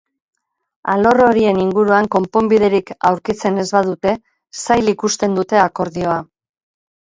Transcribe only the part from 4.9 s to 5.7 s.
ikusten dute